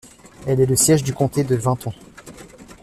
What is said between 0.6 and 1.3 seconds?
le siège du